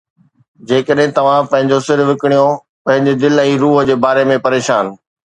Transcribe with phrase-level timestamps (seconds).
[0.67, 2.47] جيڪڏھن توھان پنھنجو سر وڪڻيو،
[2.85, 4.85] پنھنجي دل ۽ روح جي باري ۾ پريشان